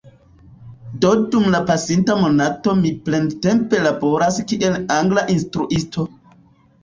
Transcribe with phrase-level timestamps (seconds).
[1.03, 6.07] Do dum la pasinta monato mi plentempe laboras kiel angla instruisto